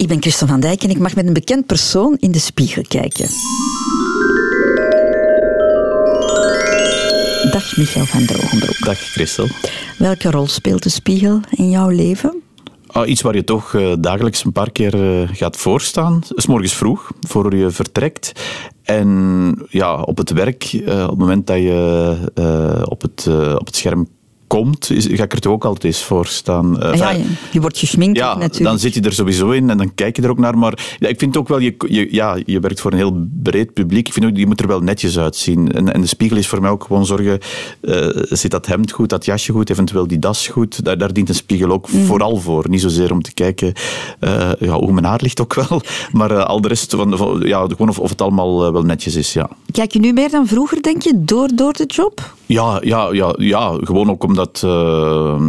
[0.00, 2.82] Ik ben Christel van Dijk en ik mag met een bekend persoon in de spiegel
[2.88, 3.26] kijken.
[7.50, 8.78] Dag Michael van Drogenbroek.
[8.84, 9.46] Dag Christel.
[9.98, 12.42] Welke rol speelt de spiegel in jouw leven?
[12.86, 16.20] Ah, iets waar je toch uh, dagelijks een paar keer uh, gaat voorstaan.
[16.28, 18.32] S morgens vroeg, voor je vertrekt.
[18.82, 23.26] En ja, op het werk, uh, op het moment dat je op, het,
[23.58, 24.08] op het scherm
[24.50, 26.76] komt, is, ga ik er toch ook altijd eens voor staan.
[26.82, 28.62] Uh, ja, je, je, wordt gesminkt ja, natuurlijk.
[28.62, 30.58] dan zit je er sowieso in en dan kijk je er ook naar.
[30.58, 33.72] Maar ja, ik vind ook wel, je, je, ja, je werkt voor een heel breed
[33.72, 34.06] publiek.
[34.06, 35.72] Ik vind ook, je moet er wel netjes uitzien.
[35.72, 37.38] En, en de spiegel is voor mij ook gewoon zorgen,
[37.80, 40.84] uh, zit dat hemd goed, dat jasje goed, eventueel die das goed.
[40.84, 42.04] Daar, daar dient een spiegel ook mm.
[42.04, 42.68] vooral voor.
[42.68, 43.72] Niet zozeer om te kijken
[44.20, 45.80] uh, ja, hoe mijn haar ligt ook wel,
[46.12, 49.32] maar al de rest, van, van, ja, gewoon of, of het allemaal wel netjes is.
[49.32, 49.50] Ja.
[49.72, 52.38] Kijk je nu meer dan vroeger, denk je, door, door de job?
[52.46, 55.40] Ja, ja, ja, ja, gewoon ook omdat uh,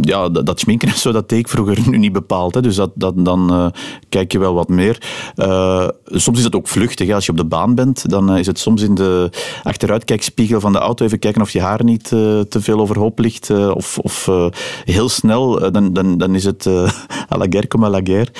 [0.00, 2.54] ja, dat, dat schminken en zo, dat deed ik vroeger nu niet bepaald.
[2.54, 2.60] Hè.
[2.60, 3.66] Dus dat, dat, dan uh,
[4.08, 5.02] kijk je wel wat meer.
[5.36, 7.08] Uh, soms is het ook vluchtig.
[7.08, 7.14] Hè.
[7.14, 9.30] Als je op de baan bent, dan is het soms in de
[9.62, 13.50] achteruitkijkspiegel van de auto even kijken of je haar niet te veel overhoop ligt.
[13.50, 14.28] of of
[14.84, 16.66] heel snel, dan, dan, dan is het
[17.32, 18.30] à la guerre comme à la guerre.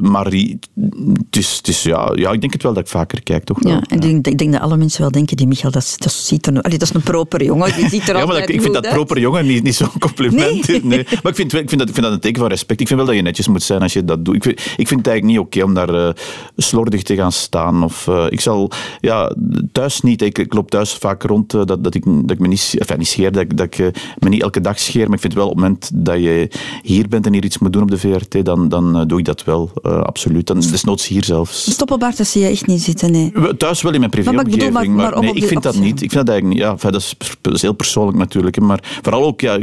[0.00, 3.44] maar het is, het is, ja, ja, ik denk het wel dat ik vaker kijk,
[3.44, 3.72] toch wel.
[3.72, 4.18] Ja, en ja.
[4.22, 6.62] Ik, denk dat alle mensen wel denken, die Michael, dat, dat ziet er...
[6.62, 8.88] Allee, dat is een proper jongen, die ziet er ja, maar dat, ik vind dat
[8.88, 10.68] proper jongen niet, niet zo'n compliment.
[10.68, 10.84] Nee.
[10.92, 11.06] nee.
[11.22, 12.80] Maar ik vind, ik, vind dat, ik vind dat een teken van respect.
[12.80, 14.34] Ik vind wel dat je netjes moet zijn als je dat doet.
[14.34, 16.12] Ik vind, ik vind het eigenlijk niet oké okay om daar uh,
[16.56, 17.84] slordig te gaan staan.
[17.84, 19.32] Of, uh, ik zal ja,
[19.72, 20.22] thuis niet.
[20.22, 22.98] Ik, ik loop thuis vaak rond uh, dat, dat, ik, dat ik me niet, enfin,
[22.98, 23.78] niet scheer, dat, ik, dat ik
[24.18, 25.04] me niet elke dag scheer.
[25.04, 26.48] Maar ik vind wel op het moment dat je
[26.82, 29.44] hier bent en hier iets moet doen op de VRT, dan, dan doe ik dat
[29.44, 29.70] wel.
[29.82, 30.46] absoluut.
[30.46, 31.70] Dan, desnoods hier zelfs.
[31.70, 33.32] Stoppelbaard, dat zie je echt niet zitten, nee.
[33.56, 34.72] Thuis wel in mijn privéomgeving.
[34.72, 36.02] Maar, maar, maar, maar nee, ik vind dat niet.
[36.02, 36.58] Ik vind dat eigenlijk niet.
[36.58, 38.60] Ja, enfin, dat, is, dat is heel persoonlijk natuurlijk.
[38.60, 39.58] Maar vooral ook, ja,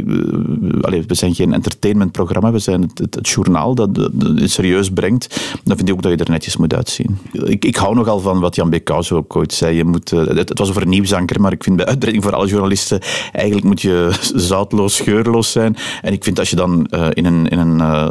[0.80, 3.88] allez, we zijn geen entertainmentprogramma, we zijn het, het, journaal dat,
[4.18, 5.50] het serieus brengt.
[5.64, 7.18] Dan vind ik ook dat je er netjes moet uitzien.
[7.32, 9.76] Ik, ik hou nogal van wat Jan Beekhuis ook ooit zei.
[9.76, 12.46] Je moet, het, het, was over een nieuwsanker, maar ik vind bij uitbreiding voor alle
[12.46, 13.00] journalisten,
[13.32, 15.76] eigenlijk moet je zoutloos, geurloos zijn.
[16.02, 18.10] En ik vind als je dan uh, in een, in een uh,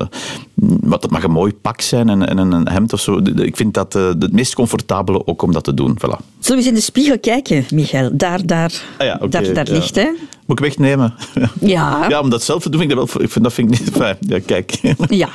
[0.81, 3.17] wat mag een mooi pak zijn en, en een hemd of zo.
[3.35, 5.97] Ik vind dat het meest comfortabele ook om dat te doen.
[5.97, 6.32] Voilà.
[6.43, 8.09] Zullen we eens in de spiegel kijken, Michael?
[8.13, 9.73] Daar, daar, ah ja, okay, daar, daar ja.
[9.73, 10.09] ligt, hè?
[10.45, 11.13] Moet ik wegnemen?
[11.59, 12.05] Ja.
[12.09, 13.79] Ja, om dat zelf te doen, vind ik dat, wel, ik vind, dat vind ik
[13.79, 14.17] niet fijn.
[14.19, 14.71] Ja, kijk.
[15.23, 15.29] Ja.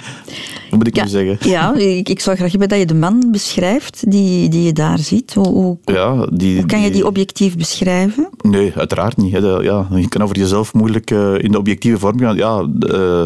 [0.70, 1.50] Wat moet ik ja, nu zeggen?
[1.50, 4.98] Ja, ik, ik zou graag hebben dat je de man beschrijft die, die je daar
[4.98, 5.34] ziet.
[5.34, 8.28] Hoe, hoe, ja, die, hoe kan je die objectief beschrijven?
[8.42, 9.32] Nee, uiteraard niet.
[9.32, 9.38] Hè.
[9.38, 12.36] Ja, je kan over jezelf moeilijk uh, in de objectieve vorm gaan.
[12.36, 13.22] Ja, uh,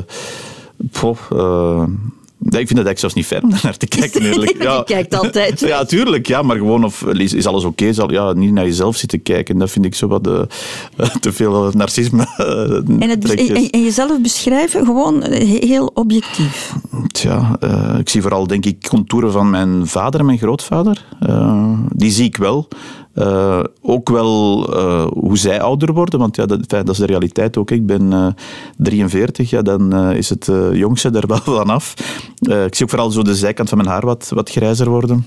[1.32, 4.62] uh, Nee, ik vind het eigenlijk zelfs niet fijn om naar te kijken, eerlijk.
[4.62, 4.76] Ja.
[4.76, 5.60] Je kijkt altijd.
[5.72, 6.26] Ja, tuurlijk.
[6.26, 7.88] Ja, maar gewoon, of is alles oké?
[7.88, 9.58] Okay, ja, niet naar jezelf zitten kijken.
[9.58, 10.40] Dat vind ik zo wat uh,
[11.20, 12.26] te veel narcisme.
[12.98, 16.74] en, het, en, en, jezelf beschrijven, gewoon heel objectief.
[17.06, 21.04] Tja, uh, ik zie vooral, denk ik, contouren van mijn vader en mijn grootvader.
[21.94, 22.68] Die zie ik wel.
[23.14, 27.56] Uh, ook wel uh, hoe zij ouder worden, want ja, dat, dat is de realiteit
[27.56, 27.70] ook.
[27.70, 28.26] Ik ben uh,
[28.76, 31.94] 43, ja, dan is het jongste er wel vanaf.
[32.40, 35.26] ik zie ook vooral zo de zijkant van mijn haar wat, wat grijzer worden.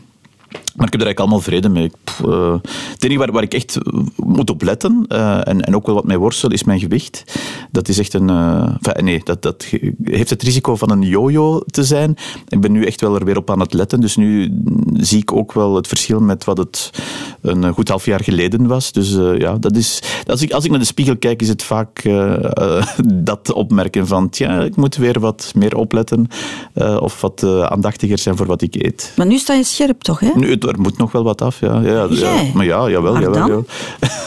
[0.76, 1.92] Maar ik heb er eigenlijk allemaal vrede mee.
[2.26, 2.56] Uh,
[2.92, 3.78] het enige waar, waar, ik echt
[4.16, 7.24] moet op letten, uh, en, en ook wel wat mij worstel, is mijn gewicht.
[7.72, 8.30] Dat is echt een...
[8.30, 9.66] Uh, nee, dat, dat
[10.04, 12.16] heeft het risico van een yo-yo te zijn.
[12.48, 14.02] Ik ben nu echt wel er weer op aan het letten.
[14.02, 14.54] Dus nu
[14.94, 16.90] zie ik ook wel het verschil met wat het
[17.42, 18.92] een goed half jaar geleden was.
[18.92, 20.02] Dus ja, dat is...
[20.26, 22.10] Als ik, als ik naar de spiegel kijk, is het vaak
[23.30, 24.30] dat opmerken van...
[24.30, 26.28] Tja, ik moet weer wat meer opletten.
[27.00, 29.14] of wat aandachtiger zijn voor wat ik eet.
[29.16, 30.32] Maar nu sta je scherp toch, hè?
[30.36, 31.82] Nu, er moet nog wel wat af, ja.
[31.82, 32.42] ja, ja.
[32.54, 33.66] Maar ja, jawel, jawel, jawel.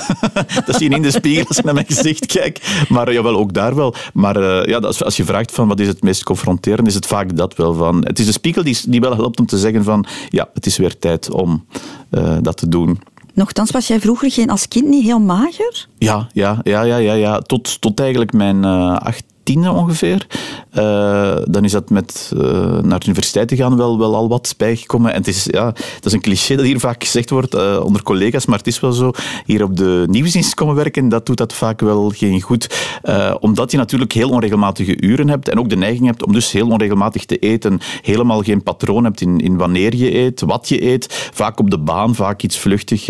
[0.67, 2.85] dat zie je in de spiegel als ik naar mijn gezicht kijk.
[2.89, 3.95] Maar jawel, ook daar wel.
[4.13, 7.07] Maar uh, ja, als, als je vraagt van wat is het meest confronterend, is het
[7.07, 8.05] vaak dat wel van...
[8.05, 10.77] Het is de spiegel die, die wel helpt om te zeggen van ja, het is
[10.77, 11.65] weer tijd om
[12.11, 13.01] uh, dat te doen.
[13.35, 15.87] Nochtans was jij vroeger geen, als kind niet heel mager?
[15.99, 17.39] Ja, ja, ja, ja, ja, ja.
[17.39, 20.27] Tot, tot eigenlijk mijn uh, acht tiende ongeveer.
[20.75, 22.43] Uh, dan is dat met uh,
[22.83, 25.13] naar de universiteit te gaan wel, wel al wat bijgekomen.
[25.13, 28.03] En het is, ja, dat is een cliché dat hier vaak gezegd wordt uh, onder
[28.03, 29.11] collega's, maar het is wel zo.
[29.45, 32.97] Hier op de nieuwsdienst komen werken, dat doet dat vaak wel geen goed.
[33.41, 36.69] omdat je natuurlijk heel onregelmatige uren hebt en ook de neiging hebt om dus heel
[36.69, 37.81] onregelmatig te eten.
[38.03, 41.31] Helemaal geen patroon hebt in, in wanneer je eet, wat je eet.
[41.33, 43.09] Vaak op de baan, vaak iets vluchtig.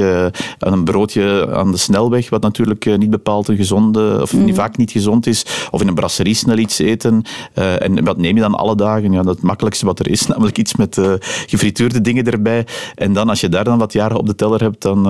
[0.59, 4.55] een broodje aan de snelweg, wat natuurlijk niet bepaald een gezonde, of mm.
[4.55, 5.45] vaak niet gezond is.
[5.71, 7.23] Of in een brasserie calorie snel iets eten.
[7.55, 9.13] en wat neem je dan alle dagen?
[9.13, 11.01] Ja, het makkelijkste wat er is, namelijk iets met
[11.47, 12.67] gefrituurde dingen erbij.
[12.95, 15.03] En dan, als je daar dan wat jaren op de teller hebt, dan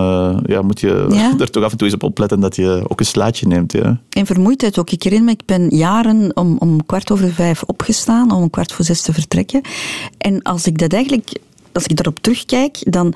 [0.47, 1.06] ja, moet je
[1.38, 3.73] er toch af en toe eens op opletten dat je ook een slaatje neemt.
[3.73, 4.00] Ja.
[4.11, 4.91] En vermoeidheid ook.
[4.91, 8.73] Ik herinner me, ik ben jaren om, om kwart over vijf opgestaan, om een kwart
[8.73, 9.61] voor zes te vertrekken.
[10.19, 11.38] En als ik dat eigenlijk
[11.73, 13.15] als ik daarop terugkijk, dan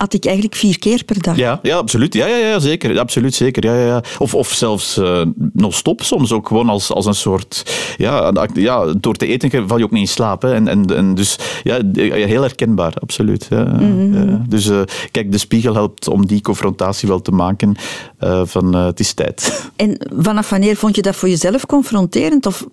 [0.00, 1.36] had ik eigenlijk vier keer per dag.
[1.36, 2.14] Ja, ja absoluut.
[2.14, 2.98] Ja, ja, ja zeker.
[2.98, 3.64] Absoluut, zeker.
[3.64, 4.02] Ja, ja, ja.
[4.18, 7.74] Of, of zelfs uh, nog stop soms ook gewoon als, als een soort...
[7.96, 10.42] Ja, ja, door te eten val je ook niet in slaap.
[10.42, 10.54] Hè.
[10.54, 13.46] En, en, en dus ja, heel herkenbaar, absoluut.
[13.50, 14.36] Ja, mhm.
[14.48, 14.80] Dus uh,
[15.10, 17.76] kijk, de spiegel helpt om die confrontatie wel te maken
[18.20, 19.70] uh, van het is tijd.
[19.76, 22.46] En vanaf wanneer vond je dat voor jezelf confronterend?
[22.46, 22.66] Of,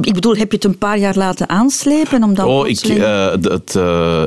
[0.00, 2.22] ik bedoel, heb je het een paar jaar laten aanslepen?
[2.22, 3.72] Om dan oh, ik, het,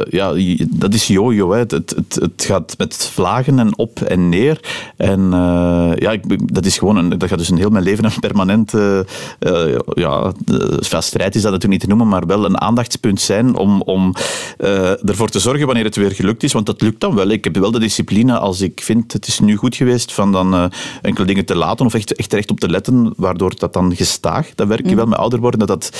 [0.09, 0.33] ja,
[0.69, 1.51] dat is jojo.
[1.51, 4.59] Het, het, het gaat met vlagen en op en neer.
[4.97, 8.05] En uh, ja, ik, dat is gewoon een, dat gaat dus een heel mijn leven
[8.05, 9.05] een permanente
[9.39, 10.31] uh, ja,
[10.79, 14.13] strijd is dat natuurlijk niet te noemen, maar wel een aandachtspunt zijn om, om
[14.57, 16.53] uh, ervoor te zorgen wanneer het weer gelukt is.
[16.53, 17.29] Want dat lukt dan wel.
[17.29, 20.71] Ik heb wel de discipline als ik vind het is nu goed geweest van dan
[21.01, 24.55] enkele dingen te laten of echt, echt recht op te letten, waardoor dat dan gestaag,
[24.55, 24.95] dat werk je mm.
[24.95, 25.91] wel met ouder worden, dat dat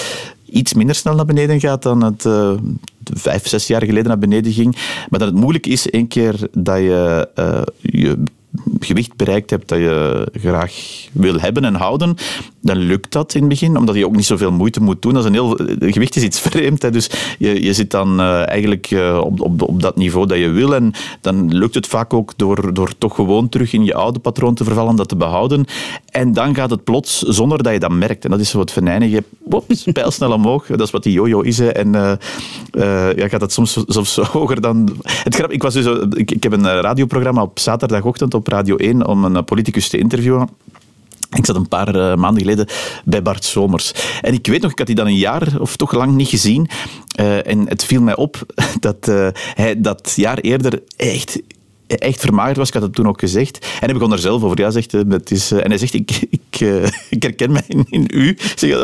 [0.50, 2.52] iets minder snel naar beneden gaat dan het uh,
[3.14, 4.76] vijf, zes jaar geleden naar beneden ging.
[5.10, 8.24] Maar dat het moeilijk is, één keer dat je uh, je
[8.80, 10.74] gewicht bereikt hebt dat je graag
[11.12, 12.16] wil hebben en houden,
[12.66, 15.14] dan lukt dat in het begin, omdat je ook niet zoveel moeite moet doen.
[15.14, 18.92] Dat een heel, gewicht is iets vreemd, hè, dus je, je zit dan uh, eigenlijk
[18.92, 22.34] uh, op, op, op dat niveau dat je wil en dan lukt het vaak ook
[22.36, 25.66] door, door toch gewoon terug in je oude patroon te vervallen, dat te behouden.
[26.10, 28.24] En dan gaat het plots zonder dat je dat merkt.
[28.24, 29.24] En dat is zo het venijnige,
[29.94, 30.68] pijlsnel omhoog.
[30.68, 31.58] Dat is wat die jojo is.
[31.58, 31.68] Hè.
[31.68, 34.90] En uh, ja, gaat het soms, soms hoger dan...
[35.04, 39.26] Het ik, was dus, ik, ik heb een radioprogramma op zaterdagochtend op Radio 1 om
[39.26, 40.50] een politicus te interviewen.
[41.36, 42.68] Ik zat een paar uh, maanden geleden
[43.06, 43.94] bij Bart Somers.
[44.22, 46.70] En ik weet nog, ik had die dan een jaar of toch lang niet gezien.
[47.20, 48.46] Uh, en het viel mij op
[48.80, 51.42] dat uh, hij dat jaar eerder echt
[51.88, 52.68] echt vermagerd was.
[52.68, 53.58] Ik had het toen ook gezegd.
[53.60, 54.60] En hij begon er zelf over.
[54.60, 56.60] Ja, zegt, het is, en hij zegt, ik, ik,
[57.10, 58.38] ik herken mij in, in u.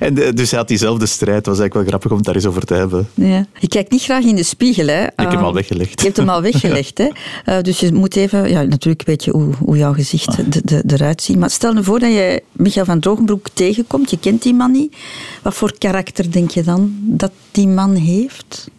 [0.00, 1.36] en dus hij had diezelfde strijd.
[1.36, 3.08] Het was eigenlijk wel grappig om het daar eens over te hebben.
[3.14, 3.46] Ja.
[3.58, 4.86] Je kijkt niet graag in de spiegel.
[4.86, 5.02] Hè?
[5.04, 6.00] Ik heb hem al weggelegd.
[6.00, 6.98] Je hebt hem al weggelegd.
[7.44, 7.62] Hè?
[7.62, 8.50] dus je moet even...
[8.50, 10.38] Ja, natuurlijk weet je hoe, hoe jouw gezicht ah.
[10.48, 11.36] de, de, eruit ziet.
[11.36, 14.10] Maar stel je voor dat je Michael van Drogenbroek tegenkomt.
[14.10, 14.96] Je kent die man niet.
[15.42, 18.70] Wat voor karakter denk je dan dat die man heeft?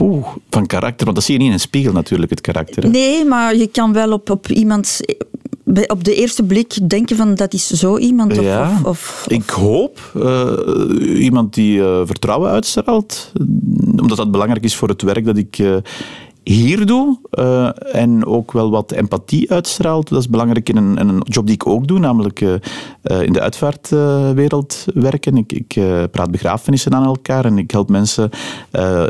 [0.00, 2.88] Oeh, van karakter, want dat zie je niet in een spiegel natuurlijk, het karakter.
[2.88, 5.00] Nee, maar je kan wel op, op iemand
[5.86, 8.38] op de eerste blik denken van dat is zo iemand?
[8.38, 13.32] Of, ja, of, of, ik hoop uh, iemand die uh, vertrouwen uitstraalt.
[14.00, 15.76] Omdat dat belangrijk is voor het werk dat ik uh,
[16.44, 20.08] hier doe uh, en ook wel wat empathie uitstraalt.
[20.08, 22.52] Dat is belangrijk in een, een job die ik ook doe, namelijk uh,
[23.02, 25.36] uh, in de uitvaartwereld werken.
[25.36, 28.30] Ik, ik praat begrafenissen aan elkaar en ik help mensen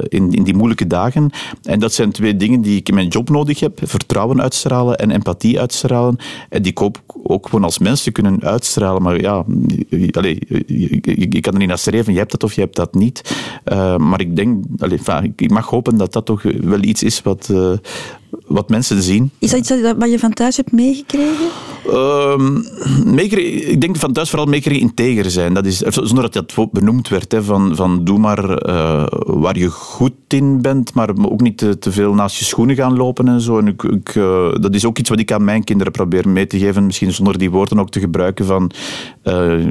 [0.09, 1.31] in, in die moeilijke dagen.
[1.63, 3.81] En dat zijn twee dingen die ik in mijn job nodig heb.
[3.83, 6.17] Vertrouwen uitstralen en empathie uitstralen.
[6.49, 6.83] En die ik
[7.23, 9.03] ook gewoon als mensen kunnen uitstralen.
[9.03, 9.45] Maar ja,
[10.11, 12.13] allez, je, kan er niet naar streven.
[12.13, 13.37] Je hebt dat of je hebt dat niet.
[13.99, 15.01] maar ik denk, allez,
[15.37, 17.77] ik mag hopen dat dat toch wel iets is wat, uh,
[18.47, 19.31] wat mensen zien.
[19.39, 21.47] Is dat iets wat je van thuis hebt meegekregen?
[21.87, 22.35] Uh,
[23.71, 25.55] ik denk van thuis vooral meegekregen integer zijn.
[25.55, 27.33] Dat is, zonder dat dat benoemd werd.
[27.33, 31.79] Hè, van, van doe maar uh, waar je goed in bent, maar ook niet te,
[31.79, 33.59] te, veel naast je schoenen gaan lopen en zo.
[33.59, 36.47] En ik, ik, uh, dat is ook iets wat ik aan mijn kinderen probeer mee
[36.47, 36.87] te geven.
[36.87, 38.71] Misschien zonder die woorden ook te gebruiken van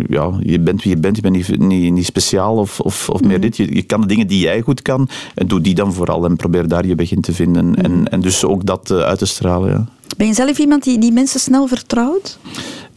[0.08, 3.22] ja, je bent wie je bent, je bent niet, niet, niet speciaal of, of, of
[3.22, 3.42] meer mhm.
[3.42, 3.58] dit.
[3.58, 6.36] Je, je, kan de dingen die jij goed kan en doe die dan vooral en
[6.36, 7.66] probeer daar je weg in te vinden.
[7.66, 9.70] Mm en, en dus ook dat uit te stralen.
[9.70, 9.86] Ja.
[10.18, 12.38] Ben je zelf iemand die, die mensen snel vertrouwt?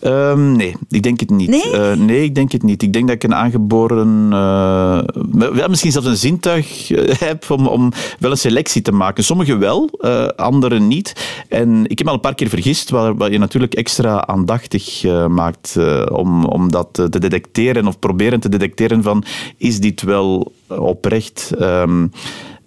[0.04, 1.49] Um, nee, ik denk het niet.
[1.49, 1.73] Nee?
[1.73, 2.82] Uh, nee, ik denk het niet.
[2.82, 7.92] Ik denk dat ik een aangeboren, uh, misschien zelfs een zintuig eh, heb om, om
[8.18, 9.25] wel een selectie te maken.
[9.25, 11.12] Sommigen wel, uh, anderen niet.
[11.49, 15.76] En ik heb al een paar keer vergist, waar, waar je natuurlijk extra aandachtig maakt
[16.12, 19.25] om, om dat te detecteren of proberen te detecteren van
[19.56, 21.50] is dit wel oprecht.
[21.61, 22.11] Um,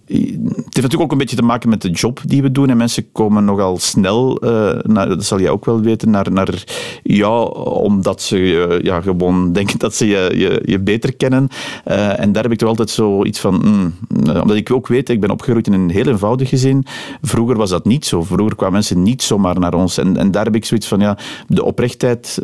[0.06, 2.70] het heeft natuurlijk ook een beetje te maken met de job die we doen.
[2.70, 6.64] En mensen komen nogal snel, uh, naar, dat zal jij ook wel weten, naar, naar
[7.04, 11.48] ja, omdat ze uh, ja, gewoon denken dat ze je, je, je beter kennen.
[11.88, 13.94] Uh, en daar heb ik toch altijd zoiets van, mm,
[14.42, 16.86] omdat ik ook weet, ik ben opgegroeid in een heel eenvoudig gezin.
[17.22, 18.24] Vroeger was dat niet zo.
[18.24, 19.98] Vroeger kwamen mensen niet zomaar naar ons.
[19.98, 22.42] En, en daar heb ik zoiets van, ja, de oprechtheid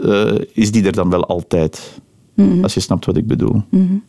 [0.53, 2.01] is die er dan wel altijd.
[2.36, 3.63] Mm Als je snapt wat ik bedoel.
[3.70, 4.03] Mm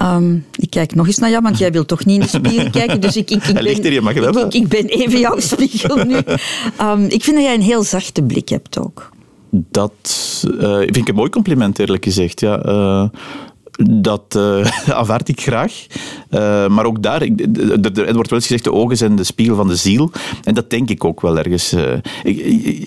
[0.00, 2.70] Um, ik kijk nog eens naar jou, want jij wilt toch niet in de spiegel
[2.80, 3.00] kijken.
[3.00, 6.16] Dus ik, ik, ik, ben, hier, je mag ik, ik, ben even jouw spiegel nu.
[6.80, 9.10] Um, ik vind dat jij een heel zachte blik hebt ook.
[9.50, 9.92] Dat
[10.60, 12.40] uh, vind ik een mooi compliment, eerlijk gezegd.
[12.40, 12.66] Ja.
[12.66, 13.08] Uh,
[13.90, 14.66] dat uh,
[14.98, 15.86] aanvaard ik graag.
[16.34, 19.56] Uh, maar ook daar, ik, er, wordt wel eens gezegd, de ogen zijn de spiegel
[19.56, 20.10] van de ziel.
[20.44, 21.72] En dat denk ik ook wel ergens.
[21.72, 22.38] Uh, ik,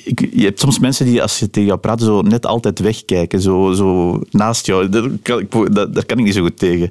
[0.04, 3.42] ik, je hebt soms mensen die, als je tegen jou praat, zo net altijd wegkijken.
[3.42, 4.90] Zo, zo naast jou.
[4.90, 6.90] Daar kan, dat, daar kan ik niet zo goed tegen.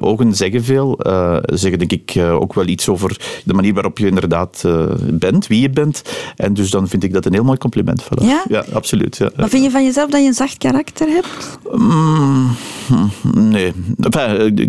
[0.00, 0.98] ogen zeggen veel.
[1.44, 4.64] zeggen denk ik ook wel iets over de manier waarop je inderdaad
[5.10, 6.02] bent, wie je bent.
[6.36, 8.04] En dus dan vind ik dat een heel mooi compliment.
[8.04, 8.24] Voilà.
[8.24, 8.44] Ja?
[8.48, 9.16] Ja, absoluut.
[9.16, 9.30] Ja.
[9.36, 11.58] Maar vind je van jezelf dat je een zacht karakter hebt?
[11.72, 12.50] Mm,
[13.34, 13.72] Nee.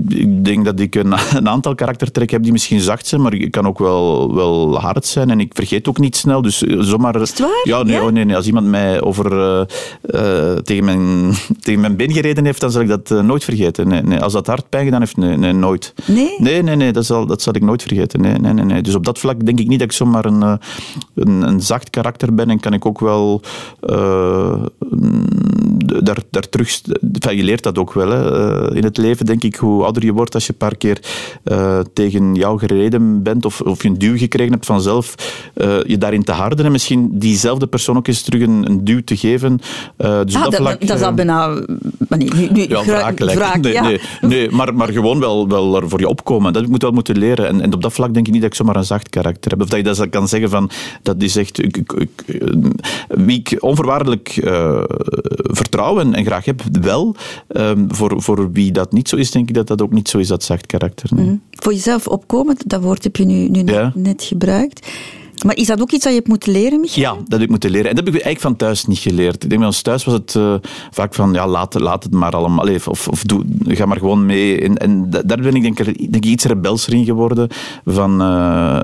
[0.08, 3.52] ik denk dat ik een, een, aantal karaktertrekken heb die misschien zacht zijn, maar ik
[3.52, 6.42] kan ook wel, wel hard zijn en ik vergeet ook niet snel.
[6.42, 7.22] Dus eh, zomaar...
[7.22, 7.62] Is het waar?
[7.64, 8.36] Ja, nee, Oh, nee, nee.
[8.36, 9.62] als iemand mij over, uh,
[10.06, 11.34] uh, tegen, mijn,
[11.66, 13.88] tegen mijn been gereden heeft, dan zal ik dat uh, nooit vergeten.
[13.88, 14.20] Nee, nee.
[14.20, 15.94] Als dat hard pijn gedaan heeft, nee, nee, nooit.
[16.06, 16.36] Nee?
[16.38, 18.22] Nee, nee, nee dat, zal, dat zal ik nooit vergeten.
[18.22, 18.82] Nee, nee, nee, nee.
[18.82, 20.42] Dus op dat vlak denk ik niet dat ik zomaar een,
[21.16, 23.42] een, een zacht karakter ben en kan ik ook wel
[26.04, 26.82] daar, daar terug...
[27.20, 28.28] je leert dat ook wel, hè
[28.76, 31.00] in het leven, denk ik, hoe ouder je wordt, als je een paar keer
[31.44, 35.16] uh, tegen jou gereden bent of, of je een duw gekregen hebt vanzelf,
[35.56, 39.04] uh, je daarin te harden en misschien diezelfde persoon ook eens terug een, een duw
[39.04, 39.60] te geven.
[39.98, 41.48] dus ah, dat, vlak, dat, is al bijna...
[42.10, 43.20] Nee, nu, nu, ja, wraak,
[43.60, 43.82] nee, ja.
[43.82, 46.54] nee, nee, maar, maar gewoon wel, wel er voor je opkomen.
[46.54, 47.48] Dat moet wel moeten leren.
[47.48, 49.62] En, en op dat vlak denk ik niet dat ik zomaar een zacht karakter heb.
[49.62, 50.70] Of dat je dat kan zeggen van,
[51.02, 51.64] dat is echt...
[51.64, 52.40] Ik, ik, ik,
[53.08, 54.30] wie ik onvoorwaardelijk
[55.38, 57.16] vertrouw en, en, graag heb, wel.
[57.48, 60.10] Um, voor, voor voor wie dat niet zo is, denk ik dat dat ook niet
[60.10, 60.77] zo is, dat zacht karakter.
[61.12, 61.26] Nee.
[61.26, 61.42] Mm.
[61.52, 64.88] Voor jezelf opkomen, dat woord heb je nu, nu net gebruikt.
[65.46, 67.16] Maar is dat ook iets dat je hebt moeten leren, Michael?
[67.16, 67.90] Ja, dat heb ik moeten leren.
[67.90, 69.44] En dat heb ik eigenlijk van thuis niet geleerd.
[69.44, 70.56] Ik denk bij ons thuis was het uh,
[70.92, 72.68] vaak van, ja, laat, laat het maar allemaal.
[72.68, 74.62] Even, of of doe, ga maar gewoon mee.
[74.62, 77.48] En, en daar ben ik denk, ik iets rebelser in geworden.
[77.86, 78.80] Van uh,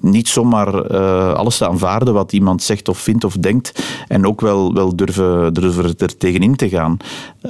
[0.00, 3.84] niet zomaar uh, alles te aanvaarden wat iemand zegt of vindt of denkt.
[4.08, 6.96] En ook wel, wel durven, durven er tegenin te gaan.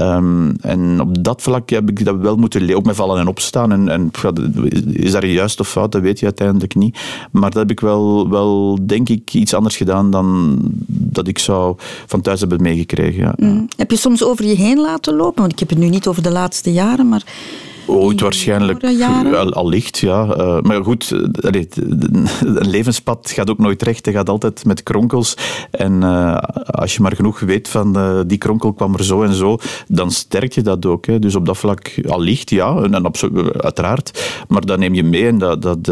[0.01, 2.77] Um, en op dat vlak heb ik dat wel moeten leren.
[2.77, 3.73] Ook met vallen en opstaan.
[3.73, 4.11] En, en
[4.93, 6.99] is dat juist of fout, dat weet je uiteindelijk niet.
[7.31, 8.50] Maar dat heb ik wel, wel
[8.87, 11.75] denk ik, iets anders gedaan dan dat ik zou
[12.07, 13.23] van thuis hebben meegekregen.
[13.23, 13.35] Ja.
[13.37, 13.69] Mm.
[13.77, 15.41] Heb je soms over je heen laten lopen?
[15.41, 17.25] Want ik heb het nu niet over de laatste jaren, maar
[17.87, 18.85] Ooit waarschijnlijk,
[19.35, 20.37] al, allicht, ja.
[20.37, 21.21] Uh, maar goed, uh,
[22.41, 24.07] een levenspad gaat ook nooit recht.
[24.07, 25.37] Het gaat altijd met kronkels.
[25.71, 29.59] En uh, als je maar genoeg weet van die kronkel kwam er zo en zo,
[29.89, 31.07] dan sterk je dat ook.
[31.07, 31.19] Hè.
[31.19, 33.11] Dus op dat vlak allicht, ja, en, en
[33.61, 34.43] uiteraard.
[34.49, 35.87] Maar dat neem je mee en dat, dat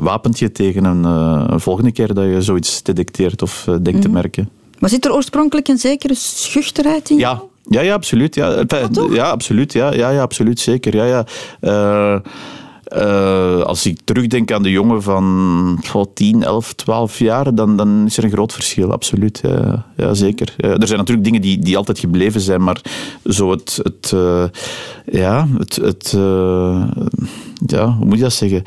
[0.00, 4.08] wapent je tegen een, een, volgende keer dat je zoiets detecteert of denkt mm te
[4.08, 4.16] mhm.
[4.16, 4.48] merken.
[4.78, 7.18] Maar zit er oorspronkelijk een zekere schuchterheid in?
[7.18, 8.34] Ja, ja, ja, absoluut.
[8.34, 8.64] Ja,
[9.10, 9.72] ja absoluut.
[9.72, 10.60] Ja, ja, ja, absoluut.
[10.60, 10.96] Zeker.
[10.96, 11.26] Ja, ja.
[11.60, 12.20] Uh,
[12.96, 18.06] uh, als ik terugdenk aan de jongen van oh, 10, 11, 12 jaar, dan, dan
[18.06, 19.40] is er een groot verschil, absoluut.
[19.42, 20.54] Ja, ja zeker.
[20.58, 22.80] Uh, er zijn natuurlijk dingen die, die altijd gebleven zijn, maar
[23.24, 23.80] zo het.
[23.82, 24.14] het
[25.04, 25.76] ja, het.
[25.76, 26.10] het
[27.66, 28.62] ja, hoe moet je dat zeggen?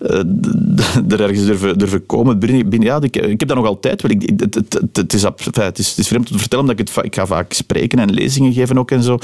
[0.00, 0.08] Uh,
[1.12, 2.38] er ergens durven, durven komen.
[2.38, 4.10] Binnen, ja, ik, heb dat nog altijd.
[4.10, 7.04] Ik, het, het, het, is, het, is, het is vreemd te vertellen, omdat ik, het,
[7.04, 9.18] ik ga vaak spreken en lezingen geven ook en zo.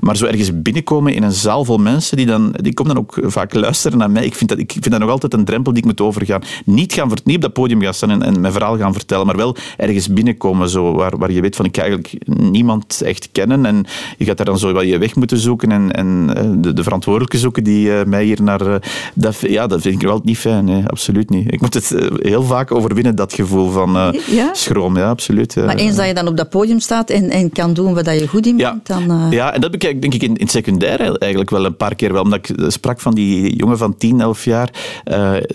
[0.00, 3.30] Maar zo ergens binnenkomen in een zaal vol mensen, die, dan, die komen dan ook
[3.30, 4.24] vaak luisteren naar mij.
[4.24, 6.42] Ik vind, dat, ik vind dat nog altijd een drempel die ik moet overgaan.
[6.64, 9.36] Niet, gaan, niet op dat podium gaan staan en, en mijn verhaal gaan vertellen, maar
[9.36, 12.14] wel ergens binnenkomen zo, waar, waar je weet van ik ga eigenlijk
[12.50, 13.66] niemand echt kennen.
[13.66, 13.84] En
[14.18, 16.82] je gaat daar dan zo wel je weg moeten zoeken en, en eh, de, de
[16.82, 18.80] verantwoordelijke zoeken die uh, mij hier naar...
[19.14, 21.52] Dat, ja, dat vind ik wel niet fijn, nee, absoluut niet.
[21.52, 24.54] Ik moet het eh, heel vaak overwinnen, dat gevoel van uh, ja?
[24.54, 24.96] schroom.
[24.96, 25.56] Ja, absoluut.
[25.56, 28.28] Maar eens dat je dan op dat podium staat en, en kan doen wat je
[28.28, 28.98] goed in bent, ja.
[28.98, 29.10] dan...
[29.10, 29.30] Uh...
[29.30, 32.12] Ja, en dat heb ik denk ik in, in secundair eigenlijk wel een paar keer
[32.12, 32.22] wel.
[32.22, 34.70] Omdat ik sprak van die jongen van 10, 11 jaar.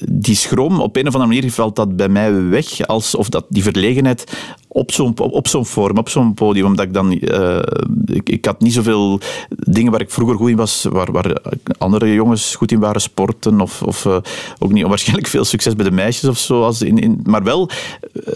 [0.10, 2.88] die schroom, op een of andere manier valt dat bij mij weg.
[2.88, 4.32] Alsof dat, die verlegenheid
[4.74, 6.66] op zo'n op zo'n forum, op zo'n podium.
[6.66, 7.18] Omdat ik dan...
[7.22, 7.60] Uh,
[8.06, 11.38] ik, ik, had niet zoveel dingen waar ik vroeger goed in was, waar, waar
[11.78, 14.18] andere jongens goed in waren, sporten of, of uh,
[14.60, 16.64] ook niet onwaarschijnlijk veel succes bij de meisjes of zo.
[16.64, 17.70] Als in, in, maar wel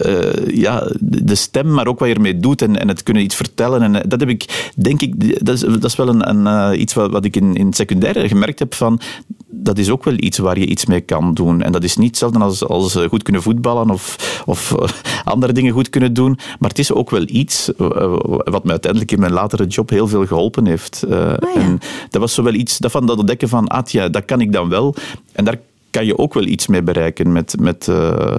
[0.04, 3.36] uh, ja, de stem, maar ook wat je ermee doet en, en het kunnen iets
[3.36, 3.82] vertellen.
[3.82, 7.10] En dat heb ik, denk ik, dat is, dat is wel een, een iets wat,
[7.10, 9.00] wat ik in, in secundair gemerkt heb van
[9.50, 11.62] dat is ook wel iets waar je iets mee kan doen.
[11.62, 14.74] En dat is niet hetzelfde als, als goed kunnen voetballen of, of
[15.24, 16.38] andere dingen goed kunnen doen.
[16.58, 20.08] Maar het is ook wel iets eh, wat mij uiteindelijk in mijn latere job heel
[20.08, 21.04] veel geholpen heeft.
[21.08, 21.54] Oh ja.
[21.54, 21.78] En
[22.10, 24.52] dat was zo wel iets dat van dat ontdekken van, ah ja, dat kan ik
[24.52, 24.94] dan wel.
[25.32, 25.58] En daar
[25.90, 27.32] kan je ook wel iets mee bereiken.
[27.32, 28.34] Met, met uh,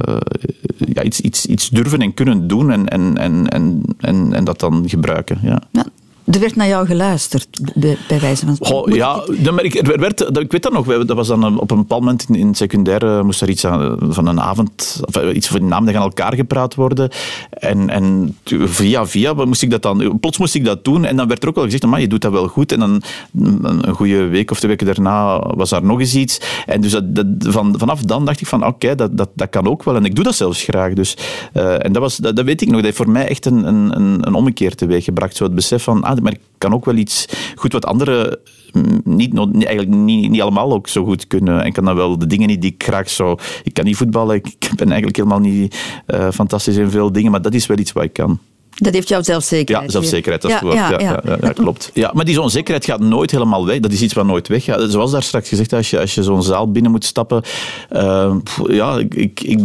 [0.78, 4.60] ja, iets, iets, iets durven en kunnen doen en, en, en, en, en, en dat
[4.60, 5.40] dan gebruiken.
[5.42, 5.62] Ja.
[5.72, 5.86] ja
[6.32, 10.38] Er werd naar jou geluisterd, bij, bij wijze van oh, Ja, maar ik, er werd,
[10.38, 10.86] ik weet dat nog.
[10.86, 14.28] Dat was dan op een bepaald moment in, in secundair moest er iets aan, van
[14.28, 17.10] een avond, of iets van namen aan elkaar gepraat worden.
[17.50, 21.06] En, en via via moest ik dat dan, plots moest ik dat doen.
[21.06, 22.72] En dan werd er ook wel gezegd, maar je doet dat wel goed.
[22.72, 23.04] En dan
[23.72, 26.42] een goede week of twee weken daarna was daar nog eens iets.
[26.66, 29.84] En dus dat, van, vanaf dan dacht ik van, oké, dat, dat, dat kan ook
[29.84, 29.96] wel.
[29.96, 30.94] En ik doe dat zelfs graag.
[30.94, 31.18] Dus,
[31.54, 32.76] uh, en dat, was, dat, dat, weet ik nog.
[32.76, 35.36] Dat heeft voor mij echt een, een, een ommekeer teweeg gebracht.
[35.36, 38.40] Zo het besef van, ah, maar ik kan ook wel iets goed wat anderen
[38.72, 39.34] mm, niet,
[39.66, 41.64] eigenlijk niet, niet allemaal ook zo goed kunnen.
[41.64, 43.40] En kan dan wel de dingen niet die ik graag zou...
[43.64, 45.76] Ik kan niet voetballen, ik ben eigenlijk helemaal niet
[46.08, 48.40] uh, fantastisch in veel dingen, maar dat is wel iets wat ik kan.
[48.80, 49.86] Dat heeft jouw zelfzekerheid.
[49.86, 51.92] Ja, zelfzekerheid, dat is het ja, ja, ja, ja, klopt.
[51.94, 53.80] Ja, maar die onzekerheid gaat nooit helemaal weg.
[53.80, 54.92] Dat is iets wat nooit weggaat.
[54.92, 57.44] Zoals daar straks gezegd, als je, als je zo'n zaal binnen moet stappen.
[57.92, 58.36] Uh,
[58.68, 59.60] ja, ik, ik, ik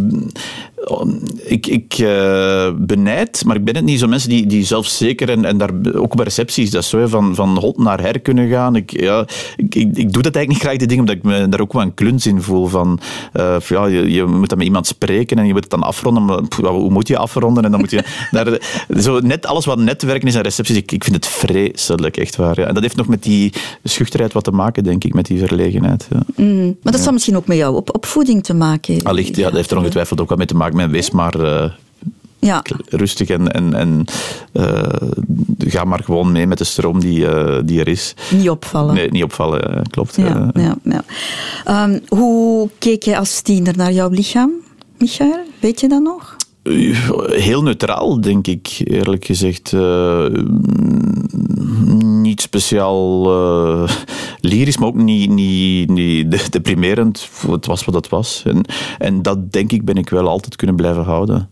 [1.43, 5.45] ik, ik uh, benijd, maar ik ben het niet zo mensen die, die zelfzeker en,
[5.45, 8.77] en daar ook bij recepties dat zo van, van hot naar her kunnen gaan.
[8.77, 9.27] Ik, ja,
[9.57, 11.73] ik, ik, ik doe dat eigenlijk niet graag, die dingen, omdat ik me daar ook
[11.73, 12.67] wel een kluns in voel.
[12.67, 12.99] Van,
[13.35, 16.25] uh, ja, je, je moet dan met iemand spreken en je moet het dan afronden.
[16.25, 17.65] Maar, hoe moet je afronden?
[17.65, 18.61] En dan moet je daar,
[18.99, 22.61] zo net alles wat netwerken is en recepties, ik, ik vind het vreselijk, echt waar.
[22.61, 22.67] Ja.
[22.67, 23.53] En dat heeft nog met die
[23.85, 26.09] schuchterheid wat te maken, denk ik, met die verlegenheid.
[26.11, 26.23] Ja.
[26.37, 29.13] Mm, maar dat zal misschien ook met jouw op, opvoeding te maken hebben.
[29.13, 31.71] Allicht, ja, dat heeft er ongetwijfeld ook wat mee te maken men wees maar uh,
[32.39, 32.63] ja.
[32.89, 34.05] rustig en, en, en
[34.53, 34.83] uh,
[35.59, 38.15] ga maar gewoon mee met de stroom die, uh, die er is.
[38.31, 38.95] Niet opvallen.
[38.95, 40.17] Nee, niet opvallen, klopt.
[40.17, 41.05] Ja, ja, ja.
[41.85, 44.51] Um, hoe keek je als tiener naar jouw lichaam,
[44.99, 45.41] Michael?
[45.61, 46.37] Weet je dat nog?
[47.27, 49.73] Heel neutraal, denk ik, eerlijk gezegd.
[49.73, 50.27] Uh,
[52.41, 53.91] speciaal uh,
[54.41, 57.29] lyrisch, maar ook niet, niet, niet deprimerend.
[57.47, 58.43] Het was wat het was.
[58.47, 58.65] En,
[58.99, 61.49] en dat, denk ik, ben ik wel altijd kunnen blijven houden.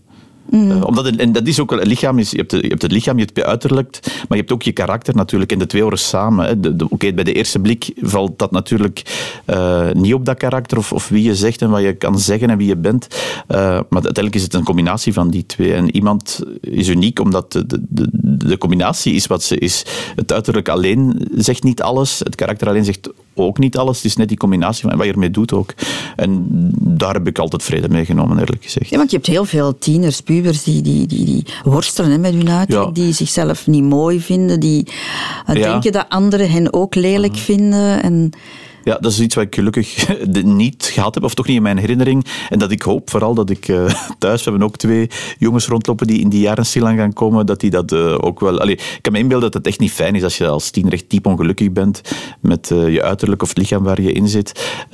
[0.52, 0.70] Mm.
[0.70, 3.18] Uh, omdat en dat is ook het lichaam, is, je, hebt je hebt het lichaam,
[3.18, 5.52] je hebt je uiterlijk, maar je hebt ook je karakter natuurlijk.
[5.52, 6.60] En de twee horen samen.
[6.88, 9.02] Oké, bij de eerste blik valt dat natuurlijk
[9.46, 12.50] uh, niet op dat karakter of, of wie je zegt en wat je kan zeggen
[12.50, 13.06] en wie je bent.
[13.12, 15.74] Uh, maar uiteindelijk is het een combinatie van die twee.
[15.74, 19.86] En iemand is uniek omdat de, de, de combinatie is wat ze is.
[20.16, 23.96] Het uiterlijk alleen zegt niet alles, het karakter alleen zegt ook niet alles.
[23.96, 25.74] Het is net die combinatie van wat je ermee doet ook.
[26.16, 26.46] En
[26.78, 28.90] daar heb ik altijd vrede mee genomen, eerlijk gezegd.
[28.90, 32.34] Ja, want je hebt heel veel tieners, pubers, die, die, die, die worstelen hè, met
[32.34, 34.86] hun uiterlijk, die zichzelf niet mooi vinden, die
[35.48, 37.42] uh, denken dat anderen hen ook lelijk mhm.
[37.42, 38.02] vinden.
[38.02, 38.32] En
[38.84, 40.08] ja, dat is iets wat ik gelukkig
[40.42, 42.26] niet gehad heb, of toch niet in mijn herinnering.
[42.48, 43.84] En dat ik hoop vooral dat ik uh,
[44.18, 47.60] thuis, we hebben ook twee jongens rondlopen die in die jaren stilaan gaan komen, dat
[47.60, 48.60] die dat uh, ook wel...
[48.60, 50.92] Allee, ik kan me inbeelden dat het echt niet fijn is als je als tiener
[50.92, 52.00] echt diep ongelukkig bent
[52.40, 54.84] met uh, je uiterlijk of het lichaam waar je in zit.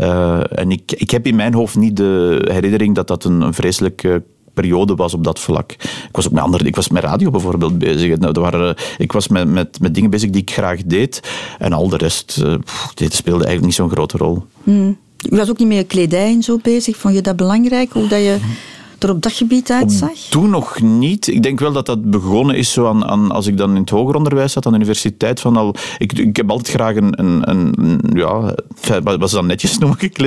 [0.50, 4.20] en ik, ik heb in mijn hoofd niet de herinnering dat dat een, een vreselijk
[4.60, 5.72] periode was op dat vlak.
[5.72, 8.18] Ik was ook met andere, ik was met radio bijvoorbeeld bezig.
[8.18, 11.22] Nou, waren, ik was met, met, met dingen bezig die ik graag deed.
[11.58, 12.54] En al de rest uh,
[12.94, 14.42] dit speelde eigenlijk niet zo'n grote rol.
[14.62, 14.98] Hmm.
[15.16, 16.96] Je was ook niet meer kledij en zo bezig.
[16.96, 17.92] Vond je dat belangrijk?
[17.92, 18.38] Hoe dat je
[18.98, 20.12] er op dat gebied uitzag?
[20.30, 21.26] Toen nog niet.
[21.26, 23.90] Ik denk wel dat dat begonnen is zo aan, aan, als ik dan in het
[23.90, 25.40] hoger onderwijs zat, aan de universiteit.
[25.40, 28.54] Van al, ik, ik heb altijd graag een, een, een ja,
[29.02, 30.18] wat ze dan netjes noem ik,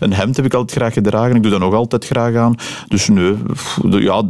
[0.00, 1.36] een hemd heb ik altijd graag gedragen.
[1.36, 2.54] Ik doe dat nog altijd graag aan.
[2.88, 3.34] Dus nee,
[3.82, 4.22] ja,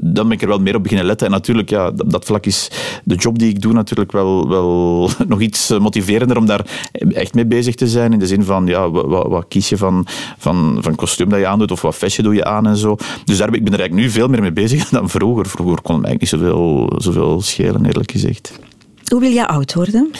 [0.00, 1.26] dan ben ik er wel meer op beginnen letten.
[1.26, 2.70] En natuurlijk, ja, dat, dat vlak is
[3.04, 7.46] de job die ik doe natuurlijk wel, wel nog iets motiverender om daar echt mee
[7.46, 8.12] bezig te zijn.
[8.12, 10.06] In de zin van, ja, wat, wat kies je van,
[10.38, 12.96] van, van kostuum dat je aandoet of wat vestje doe je aan en zo.
[13.24, 15.46] Dus ik ben er eigenlijk nu veel meer mee bezig dan vroeger.
[15.46, 18.58] Vroeger kon het eigenlijk niet zoveel, zoveel schelen, eerlijk gezegd.
[19.04, 20.10] Hoe wil je oud worden?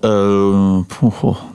[0.00, 0.78] Uh,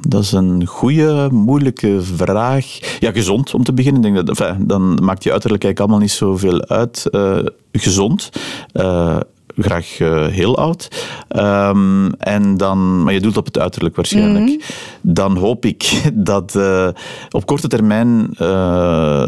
[0.07, 2.65] dat is een goede, moeilijke vraag.
[2.99, 4.03] Ja, gezond om te beginnen.
[4.03, 7.07] Ik denk dat, enfin, dan maakt je uiterlijk eigenlijk allemaal niet zoveel uit.
[7.11, 7.37] Uh,
[7.71, 8.29] gezond.
[8.73, 9.19] Uh,
[9.57, 10.87] graag uh, heel oud.
[11.35, 14.45] Um, en dan, maar je doet op het uiterlijk waarschijnlijk.
[14.45, 14.59] Mm -hmm.
[15.01, 16.87] Dan hoop ik dat uh,
[17.29, 19.27] op korte termijn uh,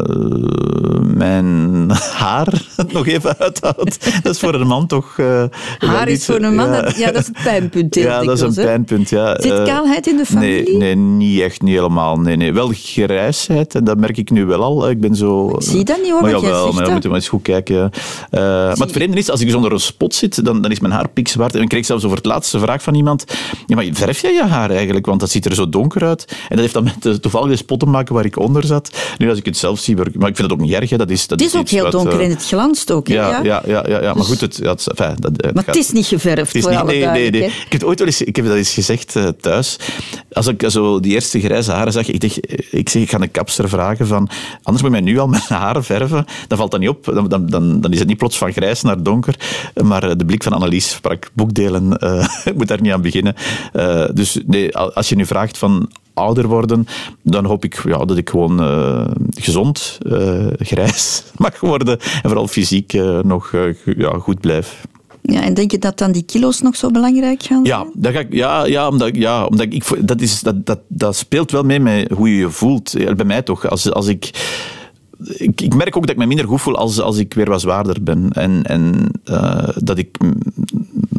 [1.14, 1.90] mijn
[2.22, 2.62] haar
[2.92, 4.22] nog even uithoudt.
[4.22, 5.16] Dat is voor een man toch.
[5.78, 7.94] haar is voor een man, ja, dat, ja, dat is het pijnpunt.
[7.94, 9.10] Ja, dat is een pijnpunt.
[9.10, 9.40] Ja.
[9.40, 10.76] Zit kaalheid in de familie?
[10.76, 12.20] Nee, nee, niet echt, niet helemaal.
[12.20, 12.52] Nee, nee.
[12.52, 14.90] Wel grijsheid, en dat merk ik nu wel al.
[14.90, 15.54] Ik ben zo.
[15.58, 16.20] zie dat niet hoor.
[16.20, 17.90] Maar jawel, maar dan moeten we eens goed kijken.
[18.30, 21.08] maar het vreemde is, als ik zonder een spot zit, dan, dan is mijn haar
[21.08, 21.54] pikzwart.
[21.54, 23.24] En ik kreeg zelfs over het laatste vraag van iemand.
[23.66, 25.06] Ja, maar verf jij je haar eigenlijk?
[25.06, 26.24] Want dat ziet er zo donker uit.
[26.28, 28.90] En dat heeft dan met de toevallige spot te maken waar ik onder zat.
[29.18, 30.90] Nu, als ik het zelf zie, maar ik vind het ook niet erg.
[30.90, 30.96] Hè.
[30.96, 33.08] Dat is, dat het is, ook heel donker en het glanst ook.
[33.08, 35.64] Ja, ja, ja, ja, ja, maar dus- goed, het, ja, het, enfin, dat, het maar
[35.66, 36.54] het is niet geverfd.
[36.54, 37.44] Is niet, nee, nee, nee.
[37.44, 39.78] Ik heb ooit wel eens, ik heb dat eens gezegd uh, thuis.
[40.32, 42.38] Als ik zo die eerste grijze haren zag, ik, dacht,
[42.70, 44.28] ik zeg, ik ga een kapster vragen van,
[44.62, 46.24] anders moet mij nu al mijn haren verven.
[46.48, 47.04] Dan valt dat niet op.
[47.04, 49.34] Dan, dan, dan, dan is het niet plots van grijs naar donker.
[49.84, 51.98] Maar de blik van Annelies sprak boekdelen.
[52.04, 53.34] Uh, ik moet daar niet aan beginnen.
[53.72, 56.86] Uh, dus nee, als je nu vraagt van ouder worden,
[57.22, 59.98] dan hoop ik ja, dat ik gewoon uh, gezond,
[60.58, 62.92] grijs mag worden en vooral fysiek
[63.22, 63.52] nog
[63.84, 64.84] ja, goed blijf.
[65.22, 67.78] Ja, en denk je dat dan die kilo's nog zo belangrijk gaan zijn?
[67.78, 71.16] Ja, dat ga ik, ja, ja omdat, ja, omdat ik, dat, is, dat, dat, dat
[71.16, 72.94] speelt wel mee met hoe je je voelt.
[73.16, 73.68] Bij mij toch.
[73.68, 74.30] Als, als ik
[75.24, 78.02] ik, merk ook dat ik me minder goed voel als, als ik weer wat zwaarder
[78.02, 78.32] ben.
[78.32, 80.18] En, en uh, dat ik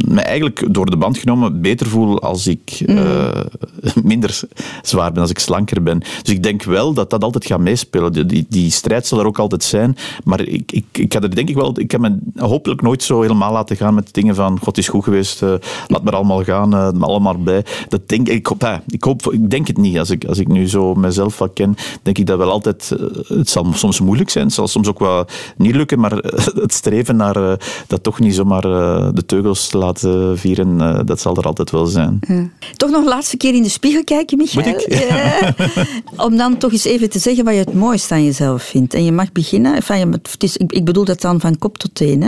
[0.07, 3.29] me eigenlijk door de band genomen beter voel als ik uh,
[4.03, 4.39] minder
[4.81, 5.99] zwaar ben, als ik slanker ben.
[5.99, 8.27] Dus ik denk wel dat dat altijd gaat meespelen.
[8.27, 9.97] Die, die strijd zal er ook altijd zijn.
[10.23, 11.79] Maar ik, ik, ik ga er denk ik wel...
[11.79, 15.03] Ik heb me hopelijk nooit zo helemaal laten gaan met dingen van God is goed
[15.03, 15.53] geweest, uh,
[15.87, 17.65] laat maar allemaal gaan, uh, allemaal bij.
[17.87, 19.99] Dat denk, ik, hoop, ik, hoop, ik denk het niet.
[19.99, 22.95] Als ik, als ik nu zo mezelf wat ken, denk ik dat wel altijd...
[23.27, 25.25] het zal soms moeilijk zijn, het zal soms ook wel
[25.57, 26.11] niet lukken, maar
[26.65, 29.96] het streven naar dat toch niet zomaar de teugels laten
[30.33, 32.19] vieren, eh, dat zal er altijd wel zijn.
[32.27, 32.49] Ja.
[32.75, 34.65] Toch nog een laatste keer in de spiegel kijken, Michael.
[34.69, 34.99] Moet ik?
[35.09, 35.55] Ja.
[36.25, 38.93] Om dan toch eens even te zeggen wat je het mooiste aan jezelf vindt.
[38.93, 39.75] En je mag beginnen.
[39.75, 42.21] Enfin, het is, ik bedoel dat dan van kop tot teen.
[42.21, 42.27] Hè?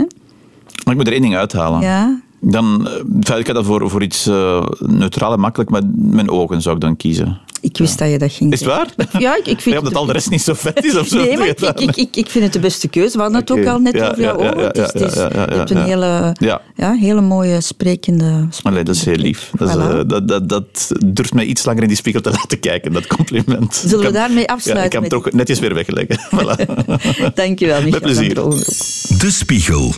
[0.84, 1.80] Maar ik moet er één ding uithalen.
[1.80, 2.20] Ja.
[2.40, 2.88] Dan,
[3.28, 6.80] eh, ik dat voor, voor iets uh, neutraal en makkelijk, maar mijn ogen zou ik
[6.80, 7.38] dan kiezen.
[7.60, 8.94] Ik wist dat je dat ging Is het waar?
[9.18, 9.74] Ja, ik, ik vind...
[9.74, 11.16] Ja, omdat al de rest niet zo vet is of zo.
[11.16, 13.16] Nee, maar ik, ik, ik, ik, vind het de beste keuze.
[13.16, 14.62] We hadden het ook al net ja, over jouw ogen.
[14.62, 16.36] Ja, je hebt een hele,
[16.74, 16.92] ja.
[16.92, 18.48] hele mooie sprekende...
[18.62, 19.50] Allee, dat is heel lief.
[19.58, 22.60] Dat, is, uh, dat, dat, dat, durft mij iets langer in die spiegel te laten
[22.60, 23.74] kijken, dat compliment.
[23.74, 24.84] Zullen we daarmee afsluiten?
[24.84, 26.18] ik kan hem toch netjes weer wegleggen.
[26.34, 27.34] Voilà.
[27.34, 27.90] Dankjewel, Michael.
[27.90, 28.34] Met plezier.
[29.18, 29.94] De Spiegel.